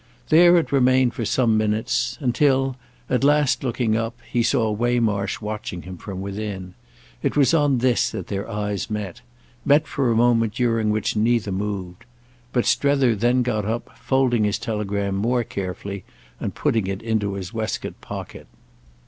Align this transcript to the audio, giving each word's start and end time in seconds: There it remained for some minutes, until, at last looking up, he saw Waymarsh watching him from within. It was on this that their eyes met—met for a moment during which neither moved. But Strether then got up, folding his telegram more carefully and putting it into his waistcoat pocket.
There 0.29 0.57
it 0.57 0.71
remained 0.71 1.13
for 1.13 1.25
some 1.25 1.57
minutes, 1.57 2.17
until, 2.21 2.75
at 3.07 3.23
last 3.23 3.63
looking 3.63 3.95
up, 3.95 4.17
he 4.27 4.41
saw 4.41 4.71
Waymarsh 4.71 5.41
watching 5.41 5.83
him 5.83 5.95
from 5.97 6.21
within. 6.21 6.73
It 7.21 7.37
was 7.37 7.53
on 7.53 7.77
this 7.77 8.09
that 8.09 8.25
their 8.25 8.49
eyes 8.49 8.89
met—met 8.89 9.85
for 9.85 10.09
a 10.11 10.15
moment 10.15 10.55
during 10.55 10.89
which 10.89 11.15
neither 11.15 11.51
moved. 11.51 12.05
But 12.51 12.65
Strether 12.65 13.15
then 13.15 13.43
got 13.43 13.63
up, 13.65 13.95
folding 13.95 14.43
his 14.43 14.57
telegram 14.57 15.13
more 15.13 15.43
carefully 15.43 16.03
and 16.39 16.55
putting 16.55 16.87
it 16.87 17.03
into 17.03 17.33
his 17.33 17.53
waistcoat 17.53 18.01
pocket. 18.01 18.47